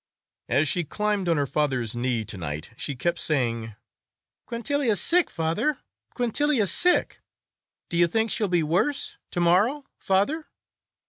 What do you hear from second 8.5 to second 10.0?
worse, to morrow,